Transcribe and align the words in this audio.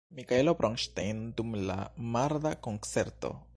Mikaelo 0.19 0.53
Bronŝtejn 0.61 1.19
dum 1.41 1.53
la 1.67 1.77
marda 2.17 2.57
koncerto. 2.69 3.35